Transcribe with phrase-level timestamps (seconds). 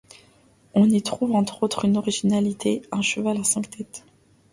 [0.73, 4.03] On y trouve entre autres une originalité, un cheval à cinq têtes.